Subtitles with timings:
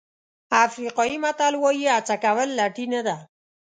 [0.65, 3.17] افریقایي متل وایي هڅه کول لټي نه ده.